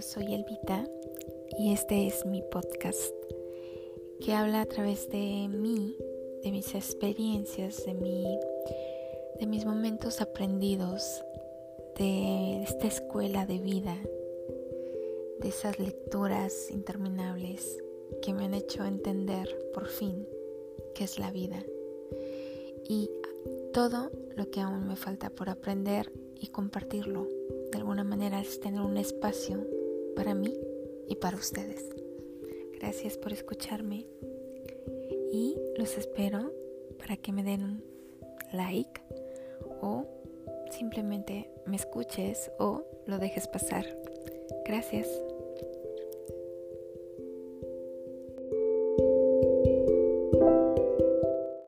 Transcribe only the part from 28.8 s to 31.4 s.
un espacio para mí y para